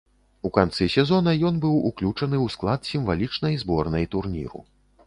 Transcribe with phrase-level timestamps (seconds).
[0.47, 4.69] У канцы сезона ён быў уключаны ў склад сімвалічнай зборнай турніру.